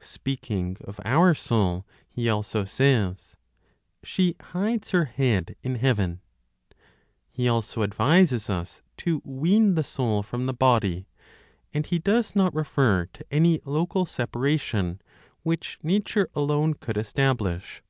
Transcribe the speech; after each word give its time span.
Speaking 0.00 0.76
of 0.80 0.98
our 1.04 1.36
soul 1.36 1.86
he 2.10 2.28
also 2.28 2.64
says, 2.64 3.36
"she 4.02 4.34
hides 4.50 4.90
her 4.90 5.04
head 5.04 5.54
in 5.62 5.76
heaven." 5.76 6.20
He 7.30 7.48
also 7.48 7.84
advises 7.84 8.50
us 8.50 8.82
to 8.96 9.22
wean 9.24 9.76
the 9.76 9.84
soul 9.84 10.24
from 10.24 10.46
the 10.46 10.52
body; 10.52 11.06
and 11.72 11.86
he 11.86 12.00
does 12.00 12.34
not 12.34 12.52
refer 12.56 13.06
to 13.12 13.24
any 13.30 13.60
local 13.64 14.04
separation, 14.04 15.00
which 15.44 15.78
nature 15.80 16.28
alone 16.34 16.74
could 16.74 16.96
establish. 16.96 17.80